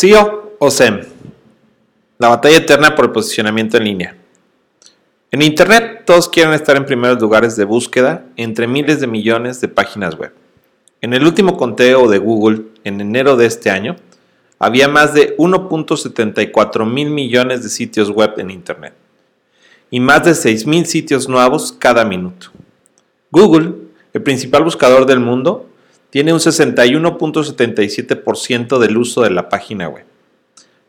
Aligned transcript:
SEO 0.00 0.54
o 0.60 0.70
SEM. 0.70 1.00
La 2.18 2.28
batalla 2.28 2.58
eterna 2.58 2.94
por 2.94 3.06
el 3.06 3.10
posicionamiento 3.10 3.78
en 3.78 3.84
línea. 3.84 4.16
En 5.32 5.42
Internet 5.42 6.04
todos 6.06 6.28
quieren 6.28 6.54
estar 6.54 6.76
en 6.76 6.86
primeros 6.86 7.20
lugares 7.20 7.56
de 7.56 7.64
búsqueda 7.64 8.24
entre 8.36 8.68
miles 8.68 9.00
de 9.00 9.08
millones 9.08 9.60
de 9.60 9.66
páginas 9.66 10.16
web. 10.16 10.32
En 11.00 11.14
el 11.14 11.26
último 11.26 11.56
conteo 11.56 12.06
de 12.06 12.18
Google, 12.18 12.66
en 12.84 13.00
enero 13.00 13.36
de 13.36 13.46
este 13.46 13.70
año, 13.70 13.96
había 14.60 14.86
más 14.86 15.14
de 15.14 15.36
1.74 15.36 16.86
mil 16.86 17.10
millones 17.10 17.64
de 17.64 17.68
sitios 17.68 18.08
web 18.10 18.34
en 18.38 18.50
Internet 18.50 18.94
y 19.90 19.98
más 19.98 20.24
de 20.24 20.36
6 20.36 20.64
mil 20.68 20.86
sitios 20.86 21.28
nuevos 21.28 21.72
cada 21.72 22.04
minuto. 22.04 22.52
Google, 23.32 23.74
el 24.12 24.22
principal 24.22 24.62
buscador 24.62 25.06
del 25.06 25.18
mundo, 25.18 25.67
tiene 26.10 26.32
un 26.32 26.38
61.77% 26.38 28.78
del 28.78 28.96
uso 28.96 29.22
de 29.22 29.30
la 29.30 29.48
página 29.48 29.88
web. 29.88 30.04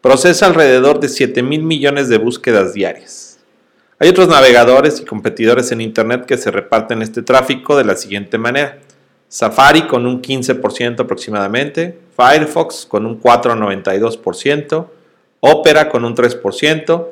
Procesa 0.01 0.45
alrededor 0.45 0.99
de 0.99 1.09
7 1.09 1.43
mil 1.43 1.63
millones 1.63 2.07
de 2.07 2.17
búsquedas 2.17 2.73
diarias. 2.73 3.39
Hay 3.99 4.07
otros 4.07 4.29
navegadores 4.29 5.01
y 5.01 5.05
competidores 5.05 5.73
en 5.73 5.81
Internet 5.81 6.25
que 6.25 6.37
se 6.37 6.51
reparten 6.51 7.01
este 7.01 7.21
tráfico 7.21 7.77
de 7.77 7.83
la 7.83 7.97
siguiente 7.97 8.37
manera. 8.37 8.79
Safari 9.27 9.87
con 9.87 10.05
un 10.05 10.21
15% 10.21 11.01
aproximadamente, 11.01 11.99
Firefox 12.15 12.85
con 12.85 13.05
un 13.05 13.21
4,92%, 13.21 14.87
Opera 15.41 15.89
con 15.89 16.05
un 16.05 16.15
3% 16.15 17.07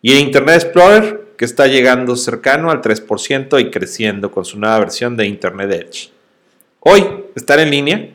y 0.00 0.14
Internet 0.14 0.56
Explorer 0.56 1.22
que 1.36 1.44
está 1.44 1.66
llegando 1.66 2.16
cercano 2.16 2.70
al 2.70 2.80
3% 2.80 3.60
y 3.60 3.70
creciendo 3.70 4.30
con 4.30 4.44
su 4.44 4.58
nueva 4.58 4.78
versión 4.78 5.16
de 5.16 5.26
Internet 5.26 5.70
Edge. 5.70 6.21
Hoy, 6.84 7.26
estar 7.36 7.60
en 7.60 7.70
línea, 7.70 8.10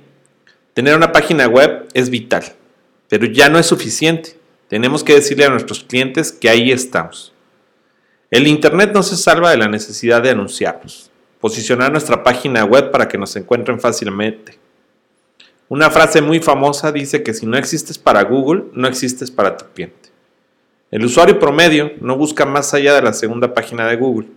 tener 0.74 0.94
una 0.94 1.14
página 1.14 1.48
web 1.48 1.88
es 1.94 2.10
vital, 2.10 2.44
pero 3.08 3.26
ya 3.26 3.48
no 3.48 3.58
es 3.60 3.66
suficiente. 3.66 4.38
Tenemos 4.68 5.06
que 5.06 5.14
decirle 5.14 5.46
a 5.46 5.50
nuestros 5.50 5.86
clientes 5.86 6.34
que 6.34 6.50
ahí 6.50 6.74
estamos. 6.74 7.32
El 8.30 8.46
Internet 8.46 8.92
no 8.94 9.04
se 9.04 9.16
salva 9.16 9.52
de 9.52 9.58
la 9.58 9.70
necesidad 9.70 10.22
de 10.22 10.32
anunciarnos, 10.32 11.10
posicionar 11.40 11.94
nuestra 11.94 12.26
página 12.26 12.66
web 12.66 12.92
para 12.92 13.08
que 13.08 13.18
nos 13.18 13.34
encuentren 13.38 13.80
fácilmente. 13.80 14.60
Una 15.70 15.90
frase 15.90 16.22
muy 16.22 16.42
famosa 16.42 16.92
dice 16.92 17.24
que 17.24 17.34
si 17.34 17.46
no 17.46 17.56
existes 17.56 17.98
para 17.98 18.26
Google, 18.26 18.66
no 18.74 18.90
existes 18.90 19.32
para 19.32 19.56
tu 19.56 19.64
cliente. 19.74 20.10
El 20.92 21.06
usuario 21.06 21.40
promedio 21.40 21.94
no 22.02 22.18
busca 22.18 22.46
más 22.46 22.74
allá 22.74 22.96
de 22.96 23.02
la 23.02 23.14
segunda 23.14 23.54
página 23.54 23.88
de 23.88 23.96
Google. 23.96 24.28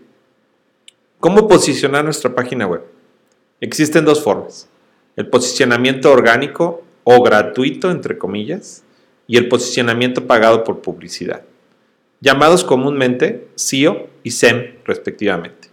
¿Cómo 1.18 1.48
posicionar 1.48 2.04
nuestra 2.04 2.32
página 2.32 2.68
web? 2.68 2.99
Existen 3.60 4.04
dos 4.04 4.22
formas. 4.22 4.68
El 5.16 5.28
posicionamiento 5.28 6.10
orgánico 6.10 6.82
o 7.04 7.22
gratuito, 7.22 7.90
entre 7.90 8.16
comillas, 8.16 8.84
y 9.26 9.36
el 9.36 9.48
posicionamiento 9.48 10.26
pagado 10.26 10.64
por 10.64 10.80
publicidad, 10.80 11.42
llamados 12.20 12.64
comúnmente 12.64 13.48
SEO 13.54 14.08
y 14.22 14.32
SEM 14.32 14.76
respectivamente. 14.84 15.68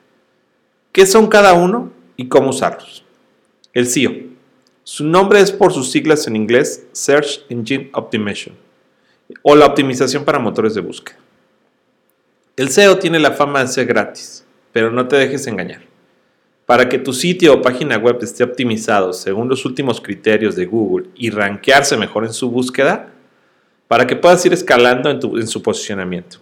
¿Qué 0.91 1.05
son 1.05 1.27
cada 1.27 1.53
uno 1.53 1.91
y 2.17 2.27
cómo 2.27 2.49
usarlos? 2.49 3.03
El 3.73 3.87
SEO. 3.87 4.11
Su 4.83 5.05
nombre 5.05 5.39
es 5.39 5.51
por 5.51 5.73
sus 5.73 5.91
siglas 5.91 6.27
en 6.27 6.35
inglés 6.35 6.85
Search 6.91 7.45
Engine 7.49 7.89
Optimization 7.93 8.55
o 9.41 9.55
la 9.55 9.65
optimización 9.65 10.23
para 10.23 10.39
motores 10.39 10.73
de 10.75 10.81
búsqueda. 10.81 11.17
El 12.55 12.69
SEO 12.69 12.97
tiene 12.97 13.19
la 13.19 13.31
fama 13.31 13.61
de 13.61 13.67
ser 13.67 13.85
gratis, 13.85 14.45
pero 14.71 14.91
no 14.91 15.07
te 15.07 15.15
dejes 15.15 15.47
engañar. 15.47 15.81
Para 16.67 16.89
que 16.89 16.99
tu 16.99 17.13
sitio 17.13 17.53
o 17.53 17.61
página 17.61 17.95
web 17.97 18.17
esté 18.21 18.43
optimizado 18.43 19.13
según 19.13 19.47
los 19.47 19.63
últimos 19.63 20.01
criterios 20.01 20.57
de 20.57 20.65
Google 20.65 21.07
y 21.15 21.29
rankearse 21.29 21.95
mejor 21.95 22.25
en 22.25 22.33
su 22.33 22.51
búsqueda, 22.51 23.13
para 23.87 24.05
que 24.05 24.17
puedas 24.17 24.45
ir 24.45 24.51
escalando 24.51 25.09
en, 25.09 25.17
en 25.39 25.47
su 25.47 25.63
posicionamiento. 25.63 26.39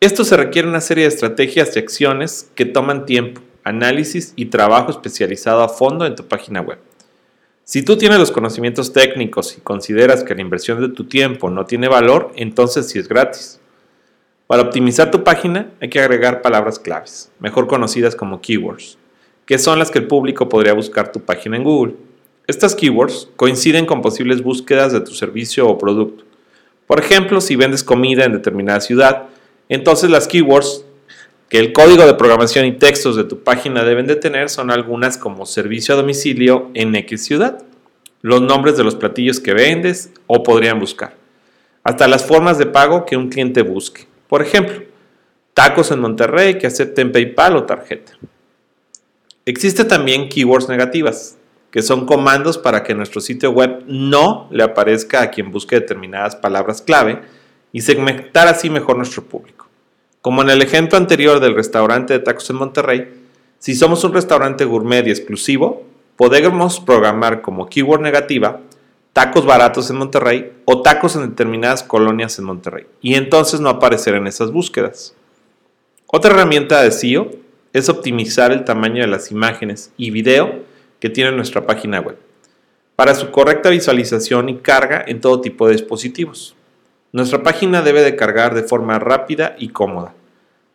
Esto 0.00 0.24
se 0.24 0.36
requiere 0.36 0.66
una 0.66 0.80
serie 0.80 1.04
de 1.04 1.10
estrategias 1.10 1.76
y 1.76 1.78
acciones 1.78 2.50
que 2.56 2.64
toman 2.64 3.06
tiempo, 3.06 3.40
análisis 3.62 4.32
y 4.34 4.46
trabajo 4.46 4.90
especializado 4.90 5.62
a 5.62 5.68
fondo 5.68 6.06
en 6.06 6.16
tu 6.16 6.24
página 6.24 6.60
web. 6.60 6.80
Si 7.62 7.84
tú 7.84 7.96
tienes 7.96 8.18
los 8.18 8.32
conocimientos 8.32 8.92
técnicos 8.92 9.56
y 9.56 9.60
consideras 9.60 10.24
que 10.24 10.34
la 10.34 10.40
inversión 10.40 10.80
de 10.80 10.88
tu 10.88 11.04
tiempo 11.04 11.50
no 11.50 11.66
tiene 11.66 11.86
valor, 11.86 12.32
entonces 12.34 12.88
sí 12.88 12.98
es 12.98 13.06
gratis. 13.06 13.60
Para 14.48 14.62
optimizar 14.62 15.12
tu 15.12 15.22
página 15.22 15.70
hay 15.80 15.88
que 15.88 16.00
agregar 16.00 16.42
palabras 16.42 16.80
claves, 16.80 17.30
mejor 17.38 17.68
conocidas 17.68 18.16
como 18.16 18.40
keywords 18.40 18.98
que 19.46 19.58
son 19.58 19.78
las 19.78 19.90
que 19.90 20.00
el 20.00 20.08
público 20.08 20.48
podría 20.48 20.74
buscar 20.74 21.12
tu 21.12 21.20
página 21.20 21.56
en 21.56 21.64
Google. 21.64 21.94
Estas 22.46 22.74
keywords 22.74 23.28
coinciden 23.36 23.86
con 23.86 24.02
posibles 24.02 24.42
búsquedas 24.42 24.92
de 24.92 25.00
tu 25.00 25.12
servicio 25.12 25.68
o 25.68 25.78
producto. 25.78 26.24
Por 26.86 27.00
ejemplo, 27.00 27.40
si 27.40 27.56
vendes 27.56 27.82
comida 27.82 28.24
en 28.24 28.32
determinada 28.32 28.80
ciudad, 28.80 29.24
entonces 29.68 30.10
las 30.10 30.28
keywords 30.28 30.84
que 31.48 31.58
el 31.58 31.72
código 31.72 32.04
de 32.04 32.14
programación 32.14 32.66
y 32.66 32.72
textos 32.72 33.16
de 33.16 33.24
tu 33.24 33.42
página 33.42 33.84
deben 33.84 34.06
de 34.06 34.16
tener 34.16 34.48
son 34.48 34.70
algunas 34.70 35.16
como 35.16 35.46
servicio 35.46 35.94
a 35.94 35.96
domicilio 35.96 36.70
en 36.74 36.94
X 36.96 37.24
ciudad, 37.24 37.64
los 38.22 38.42
nombres 38.42 38.76
de 38.76 38.84
los 38.84 38.96
platillos 38.96 39.38
que 39.38 39.54
vendes 39.54 40.10
o 40.26 40.42
podrían 40.42 40.80
buscar, 40.80 41.14
hasta 41.84 42.08
las 42.08 42.24
formas 42.24 42.58
de 42.58 42.66
pago 42.66 43.04
que 43.04 43.16
un 43.16 43.28
cliente 43.28 43.62
busque. 43.62 44.06
Por 44.28 44.42
ejemplo, 44.42 44.82
tacos 45.54 45.92
en 45.92 46.00
Monterrey 46.00 46.58
que 46.58 46.66
acepten 46.66 47.12
PayPal 47.12 47.56
o 47.56 47.64
tarjeta. 47.64 48.12
Existe 49.48 49.84
también 49.84 50.28
keywords 50.28 50.68
negativas, 50.68 51.38
que 51.70 51.80
son 51.80 52.04
comandos 52.04 52.58
para 52.58 52.82
que 52.82 52.96
nuestro 52.96 53.20
sitio 53.20 53.52
web 53.52 53.84
no 53.86 54.48
le 54.50 54.64
aparezca 54.64 55.22
a 55.22 55.30
quien 55.30 55.52
busque 55.52 55.76
determinadas 55.76 56.34
palabras 56.34 56.82
clave 56.82 57.22
y 57.70 57.82
segmentar 57.82 58.48
así 58.48 58.70
mejor 58.70 58.96
nuestro 58.96 59.22
público. 59.22 59.68
Como 60.20 60.42
en 60.42 60.50
el 60.50 60.62
ejemplo 60.62 60.98
anterior 60.98 61.38
del 61.38 61.54
restaurante 61.54 62.12
de 62.12 62.18
tacos 62.18 62.50
en 62.50 62.56
Monterrey, 62.56 63.08
si 63.60 63.76
somos 63.76 64.02
un 64.02 64.14
restaurante 64.14 64.64
gourmet 64.64 65.06
y 65.06 65.10
exclusivo, 65.10 65.84
podemos 66.16 66.80
programar 66.80 67.40
como 67.40 67.68
keyword 67.68 68.00
negativa 68.00 68.62
tacos 69.12 69.46
baratos 69.46 69.88
en 69.90 69.96
Monterrey 69.98 70.54
o 70.64 70.82
tacos 70.82 71.14
en 71.14 71.30
determinadas 71.30 71.84
colonias 71.84 72.36
en 72.40 72.46
Monterrey 72.46 72.86
y 73.00 73.14
entonces 73.14 73.60
no 73.60 73.68
aparecer 73.68 74.16
en 74.16 74.26
esas 74.26 74.50
búsquedas. 74.50 75.14
Otra 76.08 76.32
herramienta 76.32 76.82
de 76.82 76.90
SEO 76.90 77.45
es 77.76 77.90
optimizar 77.90 78.52
el 78.52 78.64
tamaño 78.64 79.02
de 79.02 79.06
las 79.06 79.30
imágenes 79.30 79.92
y 79.98 80.10
video 80.10 80.62
que 80.98 81.10
tiene 81.10 81.32
nuestra 81.32 81.66
página 81.66 82.00
web 82.00 82.16
para 82.96 83.14
su 83.14 83.30
correcta 83.30 83.68
visualización 83.68 84.48
y 84.48 84.56
carga 84.56 85.04
en 85.06 85.20
todo 85.20 85.42
tipo 85.42 85.66
de 85.66 85.74
dispositivos. 85.74 86.56
Nuestra 87.12 87.42
página 87.42 87.82
debe 87.82 88.00
de 88.00 88.16
cargar 88.16 88.54
de 88.54 88.62
forma 88.62 88.98
rápida 88.98 89.56
y 89.58 89.68
cómoda. 89.68 90.14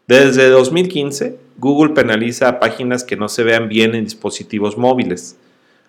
Desde 0.08 0.48
2015, 0.50 1.40
Google 1.58 1.96
penaliza 1.96 2.48
a 2.48 2.60
páginas 2.60 3.04
que 3.04 3.18
no 3.18 3.30
se 3.30 3.44
vean 3.44 3.68
bien 3.68 3.96
en 3.96 4.04
dispositivos 4.04 4.78
móviles. 4.78 5.40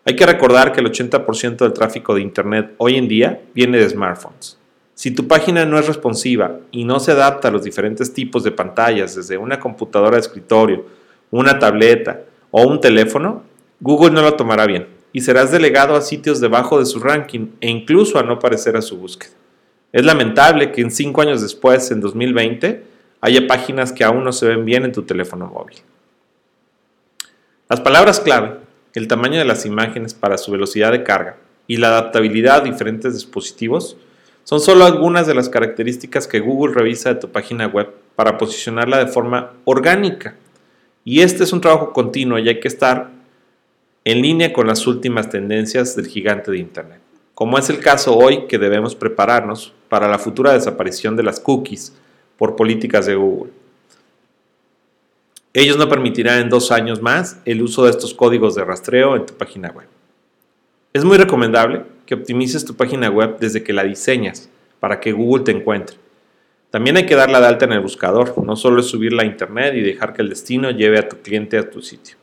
Hay 0.06 0.16
que 0.16 0.24
recordar 0.24 0.72
que 0.72 0.80
el 0.80 0.90
80% 0.90 1.56
del 1.58 1.74
tráfico 1.74 2.14
de 2.14 2.22
Internet 2.22 2.72
hoy 2.78 2.96
en 2.96 3.06
día 3.06 3.42
viene 3.54 3.76
de 3.76 3.90
smartphones. 3.90 4.56
Si 4.94 5.10
tu 5.10 5.28
página 5.28 5.66
no 5.66 5.78
es 5.78 5.86
responsiva 5.86 6.60
y 6.70 6.84
no 6.84 7.00
se 7.00 7.12
adapta 7.12 7.48
a 7.48 7.50
los 7.50 7.64
diferentes 7.64 8.14
tipos 8.14 8.44
de 8.44 8.52
pantallas, 8.52 9.14
desde 9.14 9.36
una 9.36 9.60
computadora 9.60 10.16
de 10.16 10.22
escritorio, 10.22 11.01
una 11.32 11.59
tableta 11.59 12.20
o 12.53 12.62
un 12.62 12.81
teléfono, 12.81 13.43
Google 13.81 14.12
no 14.12 14.22
lo 14.22 14.34
tomará 14.34 14.66
bien 14.66 14.87
y 15.12 15.22
serás 15.22 15.50
delegado 15.50 15.97
a 15.97 16.03
sitios 16.03 16.41
debajo 16.41 16.78
de 16.78 16.87
su 16.87 17.00
ranking 17.00 17.48
e 17.60 17.69
incluso 17.69 18.19
a 18.19 18.22
no 18.22 18.34
aparecer 18.34 18.76
a 18.76 18.82
su 18.82 18.98
búsqueda. 18.98 19.32
Es 19.92 20.04
lamentable 20.04 20.71
que 20.72 20.82
en 20.82 20.91
cinco 20.91 21.21
años 21.21 21.42
después, 21.42 21.91
en 21.91 22.00
2020, 22.00 22.84
haya 23.21 23.47
páginas 23.47 23.92
que 23.92 24.04
aún 24.04 24.25
no 24.25 24.32
se 24.32 24.47
ven 24.47 24.65
bien 24.65 24.84
en 24.84 24.92
tu 24.92 25.03
teléfono 25.03 25.47
móvil. 25.48 25.78
Las 27.68 27.80
palabras 27.80 28.21
clave, 28.21 28.59
el 28.95 29.09
tamaño 29.09 29.39
de 29.39 29.45
las 29.45 29.66
imágenes 29.66 30.15
para 30.15 30.39
su 30.39 30.53
velocidad 30.53 30.92
de 30.92 31.03
carga 31.03 31.36
y 31.66 31.77
la 31.78 31.89
adaptabilidad 31.89 32.56
a 32.56 32.60
diferentes 32.60 33.15
dispositivos 33.15 33.97
son 34.45 34.60
solo 34.60 34.84
algunas 34.84 35.27
de 35.27 35.34
las 35.34 35.48
características 35.48 36.27
que 36.27 36.41
Google 36.41 36.74
revisa 36.74 37.15
de 37.15 37.21
tu 37.21 37.30
página 37.30 37.66
web 37.66 37.91
para 38.16 38.36
posicionarla 38.36 38.98
de 38.98 39.06
forma 39.06 39.53
orgánica 39.65 40.36
y 41.04 41.21
este 41.21 41.45
es 41.45 41.53
un 41.53 41.60
trabajo 41.60 41.93
continuo 41.93 42.39
y 42.39 42.49
hay 42.49 42.60
que 42.60 42.69
estar 42.69 43.10
en 44.04 44.22
línea 44.22 44.53
con 44.53 44.66
las 44.66 44.87
últimas 44.87 45.31
tendencias 45.31 45.97
del 45.97 46.07
gigante 46.07 46.51
de 46.51 46.59
Internet, 46.59 47.01
como 47.34 47.59
es 47.59 47.71
el 47.71 47.81
caso 47.81 48.16
hoy 48.16 48.47
que 48.47 48.59
debemos 48.59 48.95
prepararnos 48.95 49.72
para 49.89 50.09
la 50.09 50.19
futura 50.19 50.53
desaparición 50.53 51.16
de 51.16 51.22
las 51.22 51.41
cookies 51.41 51.93
por 52.37 52.57
políticas 52.57 53.07
de 53.07 53.15
Google. 53.15 53.53
Ellos 55.54 55.77
no 55.77 55.89
permitirán 55.89 56.41
en 56.41 56.49
dos 56.49 56.72
años 56.72 57.03
más 57.03 57.39
el 57.45 57.63
uso 57.63 57.84
de 57.84 57.91
estos 57.91 58.15
códigos 58.15 58.54
de 58.54 58.65
rastreo 58.65 59.16
en 59.16 59.27
tu 59.27 59.34
página 59.34 59.71
web. 59.71 59.87
Es 60.95 61.04
muy 61.04 61.19
recomendable 61.19 61.83
que 62.07 62.15
optimices 62.15 62.65
tu 62.65 62.75
página 62.75 63.10
web 63.10 63.37
desde 63.39 63.63
que 63.63 63.72
la 63.72 63.84
diseñas 63.84 64.49
para 64.81 64.99
que 64.99 65.13
Google 65.13 65.45
te 65.45 65.53
encuentre 65.53 66.02
también 66.72 66.97
hay 66.97 67.07
que 67.07 67.15
darla 67.15 67.41
de 67.41 67.47
alta 67.47 67.66
en 67.66 67.72
el 67.72 67.80
buscador, 67.80 68.36
no 68.45 68.57
solo 68.57 68.80
es 68.80 68.86
subirla 68.86 69.22
a 69.22 69.27
internet 69.27 69.74
y 69.77 69.83
dejar 69.83 70.13
que 70.13 70.22
el 70.22 70.30
destino 70.30 70.72
lleve 70.72 70.98
a 70.98 71.09
tu 71.09 71.19
cliente 71.19 71.57
a 71.57 71.71
tu 71.71 71.83
sitio. 71.83 72.16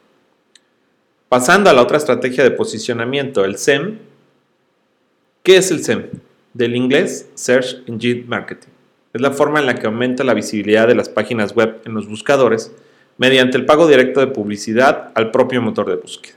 Pasando 1.30 1.70
a 1.70 1.74
la 1.74 1.82
otra 1.82 1.96
estrategia 1.96 2.44
de 2.44 2.52
posicionamiento, 2.52 3.46
el 3.46 3.58
SEM. 3.58 4.00
¿Qué 5.44 5.56
es 5.56 5.72
el 5.72 5.84
SEM? 5.84 6.10
del 6.54 6.76
inglés 6.76 7.30
Search 7.36 7.84
Engine 7.88 8.26
Marketing. 8.28 8.70
Es 9.14 9.22
la 9.22 9.32
forma 9.32 9.60
en 9.60 9.66
la 9.66 9.76
que 9.76 9.88
aumenta 9.88 10.24
la 10.24 10.34
visibilidad 10.34 10.88
de 10.88 10.96
las 10.96 11.10
páginas 11.10 11.56
web 11.56 11.82
en 11.86 11.94
los 11.94 12.08
buscadores 12.08 12.72
mediante 13.18 13.58
el 13.58 13.66
pago 13.66 13.88
directo 13.88 14.20
de 14.20 14.28
publicidad 14.28 15.12
al 15.16 15.32
propio 15.32 15.62
motor 15.62 15.90
de 15.90 15.96
búsqueda. 15.96 16.36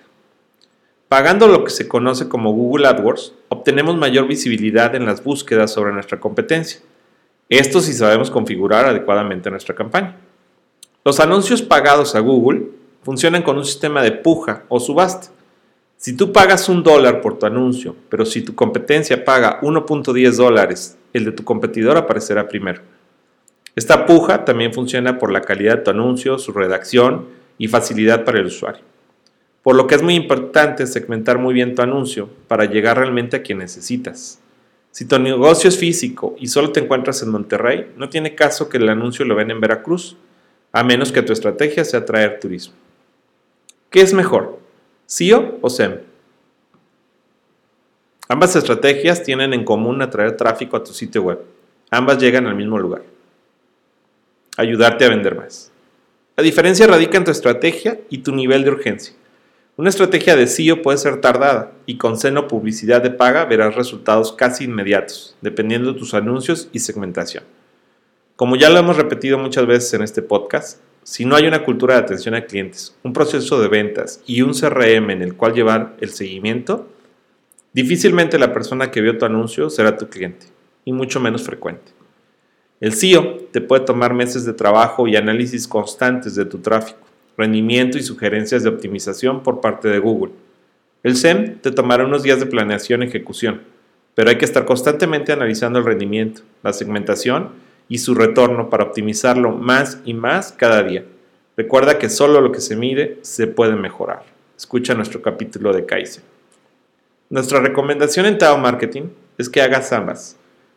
Pagando 1.09 1.47
lo 1.47 1.65
que 1.65 1.71
se 1.71 1.89
conoce 1.89 2.29
como 2.29 2.53
Google 2.53 2.89
AdWords, 2.89 3.35
obtenemos 3.49 3.97
mayor 3.97 4.27
visibilidad 4.27 4.95
en 4.95 5.05
las 5.05 5.23
búsquedas 5.23 5.71
sobre 5.71 5.93
nuestra 5.93 6.19
competencia. 6.19 6.81
Esto 7.53 7.83
si 7.83 7.93
sabemos 7.93 8.31
configurar 8.31 8.87
adecuadamente 8.87 9.51
nuestra 9.51 9.75
campaña. 9.75 10.17
Los 11.05 11.21
anuncios 11.21 11.61
pagados 11.61 12.15
a 12.15 12.21
Google 12.21 12.69
funcionan 13.03 13.43
con 13.43 13.59
un 13.59 13.67
sistema 13.67 14.03
de 14.03 14.11
puja 14.11 14.63
o 14.71 14.81
subasta. 14.81 15.29
Si 15.99 16.17
tú 16.17 16.33
pagas 16.33 16.71
un 16.71 16.83
dólar 16.83 17.21
por 17.21 17.39
tu 17.39 17.45
anuncio, 17.45 17.95
pero 18.09 18.25
si 18.25 18.41
tu 18.41 18.55
competencia 18.55 19.23
paga 19.23 19.61
1.10 19.61 20.35
dólares, 20.35 20.97
el 21.13 21.27
de 21.27 21.33
tu 21.33 21.45
competidor 21.45 21.99
aparecerá 21.99 22.49
primero. 22.49 22.81
Esta 23.77 24.07
puja 24.07 24.47
también 24.47 24.73
funciona 24.73 25.19
por 25.19 25.31
la 25.31 25.43
calidad 25.43 25.77
de 25.77 25.83
tu 25.83 25.91
anuncio, 25.91 26.39
su 26.39 26.53
redacción 26.53 27.27
y 27.59 27.69
facilidad 27.69 28.25
para 28.25 28.39
el 28.39 28.47
usuario. 28.47 28.81
Por 29.63 29.77
lo 29.77 29.87
que 29.87 29.97
es 29.97 30.03
muy 30.03 30.15
importante 30.15 30.87
segmentar 30.87 31.37
muy 31.37 31.53
bien 31.53 31.75
tu 31.75 31.83
anuncio 31.83 32.31
para 32.49 32.65
llegar 32.65 32.97
realmente 32.97 33.37
a 33.37 33.43
quien 33.43 33.59
necesitas. 33.59 34.42
Si 34.93 35.07
tu 35.07 35.19
negocio 35.19 35.69
es 35.69 35.79
físico 35.79 36.37
y 36.39 36.49
solo 36.49 36.71
te 36.71 36.81
encuentras 36.81 37.23
en 37.23 37.31
Monterrey, 37.31 37.91
no 37.97 38.11
tiene 38.11 38.35
caso 38.35 38.69
que 38.69 38.77
el 38.77 38.89
anuncio 38.91 39.25
lo 39.25 39.35
ven 39.35 39.51
en 39.51 39.61
Veracruz, 39.61 40.19
a 40.71 40.85
menos 40.85 41.13
que 41.13 41.23
tu 41.23 41.33
estrategia 41.33 41.85
sea 41.85 42.01
atraer 42.01 42.39
turismo. 42.39 42.75
¿Qué 43.89 44.03
es 44.03 44.13
mejor? 44.13 44.61
SEO 45.07 45.59
o 45.63 45.71
SEM? 45.71 46.01
Ambas 48.29 48.55
estrategias 48.55 49.23
tienen 49.23 49.55
en 49.55 49.65
común 49.65 50.03
atraer 50.03 50.37
tráfico 50.37 50.77
a 50.77 50.85
tu 50.85 50.93
sitio 50.93 51.23
web. 51.23 51.41
Ambas 51.91 52.19
llegan 52.19 52.47
al 52.47 52.55
mismo 52.55 52.79
lugar. 52.79 53.03
Ayudarte 54.59 55.07
a 55.07 55.09
vender 55.09 55.37
más. 55.37 55.71
La 56.37 56.43
diferencia 56.43 56.87
radica 56.87 57.17
en 57.17 57.25
tu 57.25 57.31
estrategia 57.31 57.99
y 58.11 58.19
tu 58.19 58.35
nivel 58.35 58.65
de 58.65 58.71
urgencia. 58.71 59.15
Una 59.83 59.91
estrategia 59.91 60.37
de 60.37 60.47
SEO 60.47 60.81
puede 60.81 60.97
ser 60.97 61.21
tardada 61.21 61.73
y 61.87 61.99
con 61.99 62.17
seno 62.17 62.47
publicidad 62.47 63.03
de 63.03 63.11
paga 63.11 63.47
verás 63.47 63.75
resultados 63.75 64.31
casi 64.33 64.63
inmediatos, 64.63 65.37
dependiendo 65.41 65.93
de 65.93 65.99
tus 65.99 66.15
anuncios 66.15 66.69
y 66.71 66.79
segmentación. 66.79 67.43
Como 68.37 68.55
ya 68.55 68.71
lo 68.71 68.79
hemos 68.79 68.97
repetido 68.97 69.39
muchas 69.39 69.67
veces 69.67 69.93
en 69.95 70.03
este 70.03 70.23
podcast, 70.23 70.79
si 71.03 71.25
no 71.25 71.35
hay 71.35 71.49
una 71.49 71.65
cultura 71.65 71.95
de 71.97 72.03
atención 72.03 72.37
a 72.37 72.45
clientes, 72.45 72.97
un 73.03 73.13
proceso 73.13 73.61
de 73.61 73.67
ventas 73.67 74.23
y 74.25 74.43
un 74.43 74.55
CRM 74.55 75.11
en 75.11 75.21
el 75.21 75.35
cual 75.35 75.53
llevar 75.53 75.97
el 76.01 76.11
seguimiento, 76.11 76.87
difícilmente 77.73 78.39
la 78.39 78.53
persona 78.53 78.93
que 78.93 79.01
vio 79.01 79.19
tu 79.19 79.25
anuncio 79.25 79.69
será 79.69 79.97
tu 79.97 80.09
cliente, 80.09 80.47
y 80.85 80.93
mucho 80.93 81.19
menos 81.19 81.43
frecuente. 81.43 81.91
El 82.81 82.93
SEO 82.93 83.49
te 83.51 83.61
puede 83.61 83.85
tomar 83.85 84.15
meses 84.15 84.45
de 84.45 84.53
trabajo 84.53 85.09
y 85.09 85.17
análisis 85.17 85.67
constantes 85.67 86.37
de 86.37 86.45
tu 86.45 86.59
tráfico 86.59 87.02
rendimiento 87.37 87.99
y 87.99 88.03
sugerencias 88.03 88.63
de 88.63 88.69
optimización 88.69 89.43
por 89.43 89.61
parte 89.61 89.89
de 89.89 89.99
Google. 89.99 90.33
El 91.03 91.17
SEM 91.17 91.59
te 91.59 91.71
tomará 91.73 92.05
unos 92.05 92.23
días 92.23 92.39
de 92.41 92.47
planeación 92.47 93.03
y 93.03 93.07
ejecución, 93.07 93.63
pero 94.15 94.31
hay 94.31 94.39
que 94.39 94.45
estar 94.45 94.65
constantemente 94.65 95.33
analizando 95.33 95.79
el 95.79 95.85
rendimiento, 95.85 96.43
la 96.63 96.73
segmentación 96.73 97.51
y 97.89 97.99
su 97.99 98.15
retorno 98.15 98.71
para 98.71 98.85
optimizarlo 98.85 99.51
más 99.51 100.01
y 100.05 100.15
más 100.15 100.53
cada 100.53 100.83
día. 100.83 101.05
Recuerda 101.57 101.99
que 101.99 102.09
solo 102.09 102.41
lo 102.41 102.53
que 102.53 102.61
se 102.61 102.77
mide 102.77 103.19
se 103.23 103.47
puede 103.47 103.75
mejorar. 103.75 104.23
Escucha 104.57 104.95
nuestro 104.95 105.21
capítulo 105.21 105.73
de 105.73 105.85
Kaizen. 105.85 106.23
Nuestra 107.31 107.61
recomendación 107.61 108.27
en 108.27 108.39
Tao 108.39 108.59
Marketing 108.59 109.05
es 109.39 109.49
que 109.49 109.61
hagas 109.61 109.93
ambas. 109.93 110.37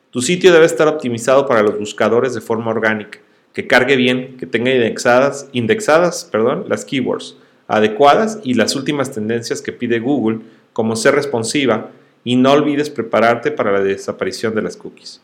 Tu 0.10 0.22
sitio 0.22 0.52
debe 0.54 0.66
estar 0.66 0.88
optimizado 0.88 1.46
para 1.46 1.62
los 1.62 1.78
buscadores 1.78 2.34
de 2.34 2.42
forma 2.42 2.72
orgánica 2.72 3.20
que 3.56 3.68
cargue 3.68 3.96
bien, 3.96 4.36
que 4.38 4.46
tenga 4.46 4.72
indexadas, 4.72 5.48
indexadas 5.54 6.26
perdón, 6.26 6.66
las 6.68 6.84
keywords 6.84 7.38
adecuadas 7.68 8.40
y 8.44 8.54
las 8.54 8.76
últimas 8.76 9.14
tendencias 9.14 9.62
que 9.62 9.72
pide 9.72 10.00
Google, 10.00 10.42
como 10.74 10.98
ser 10.98 11.16
responsiva, 11.16 11.90
y 12.26 12.36
no 12.36 12.52
olvides 12.52 12.90
prepararte 12.90 13.52
para 13.52 13.72
la 13.72 13.80
desaparición 13.80 14.54
de 14.56 14.62
las 14.62 14.76
cookies. 14.76 15.22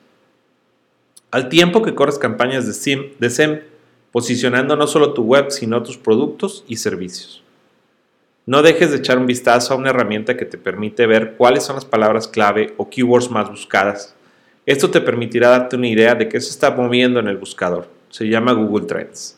Al 1.30 1.50
tiempo 1.50 1.82
que 1.82 1.94
corres 1.94 2.18
campañas 2.18 2.66
de, 2.66 3.14
de 3.20 3.30
SEM, 3.30 3.60
posicionando 4.12 4.76
no 4.76 4.88
solo 4.88 5.14
tu 5.14 5.24
web, 5.24 5.52
sino 5.52 5.84
tus 5.84 5.98
productos 5.98 6.64
y 6.68 6.78
servicios. 6.78 7.44
No 8.46 8.62
dejes 8.62 8.92
de 8.92 8.98
echar 8.98 9.18
un 9.18 9.28
vistazo 9.28 9.74
a 9.74 9.78
una 9.78 9.90
herramienta 9.90 10.38
que 10.38 10.46
te 10.46 10.58
permite 10.58 11.06
ver 11.06 11.36
cuáles 11.38 11.64
son 11.64 11.76
las 11.76 11.86
palabras 11.86 12.28
clave 12.28 12.74
o 12.78 12.90
keywords 12.90 13.30
más 13.30 13.50
buscadas. 13.50 14.16
Esto 14.66 14.90
te 14.90 15.02
permitirá 15.02 15.50
darte 15.50 15.76
una 15.76 15.88
idea 15.88 16.16
de 16.16 16.30
qué 16.30 16.40
se 16.40 16.50
está 16.50 16.72
moviendo 16.72 17.20
en 17.20 17.28
el 17.28 17.38
buscador 17.38 18.01
se 18.12 18.30
llama 18.30 18.54
Google 18.54 18.86
Trends. 18.86 19.38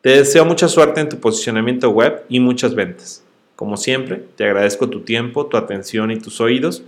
Te 0.00 0.10
deseo 0.10 0.44
mucha 0.44 0.66
suerte 0.66 1.00
en 1.00 1.08
tu 1.08 1.20
posicionamiento 1.20 1.90
web 1.90 2.24
y 2.28 2.40
muchas 2.40 2.74
ventas. 2.74 3.22
Como 3.54 3.76
siempre, 3.76 4.24
te 4.36 4.44
agradezco 4.44 4.88
tu 4.88 5.00
tiempo, 5.00 5.46
tu 5.46 5.56
atención 5.56 6.10
y 6.10 6.18
tus 6.18 6.40
oídos 6.40 6.82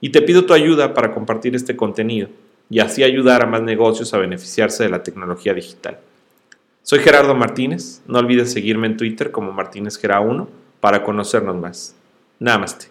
y 0.00 0.10
te 0.10 0.20
pido 0.22 0.44
tu 0.44 0.52
ayuda 0.52 0.92
para 0.92 1.12
compartir 1.12 1.54
este 1.54 1.76
contenido 1.76 2.28
y 2.68 2.80
así 2.80 3.04
ayudar 3.04 3.42
a 3.42 3.46
más 3.46 3.62
negocios 3.62 4.12
a 4.12 4.18
beneficiarse 4.18 4.82
de 4.82 4.90
la 4.90 5.02
tecnología 5.04 5.54
digital. 5.54 6.00
Soy 6.82 6.98
Gerardo 6.98 7.34
Martínez, 7.34 8.02
no 8.06 8.18
olvides 8.18 8.52
seguirme 8.52 8.88
en 8.88 8.96
Twitter 8.96 9.30
como 9.30 9.52
martinezgera1 9.52 10.48
para 10.80 11.02
conocernos 11.02 11.56
más. 11.56 11.94
Namaste. 12.38 12.86